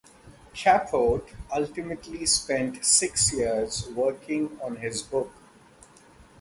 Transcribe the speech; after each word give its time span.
Capote 0.55 1.29
ultimately 1.53 2.25
spent 2.25 2.83
six 2.83 3.31
years 3.33 3.87
working 3.89 4.59
on 4.59 4.77
his 4.77 5.03
book. 5.03 5.31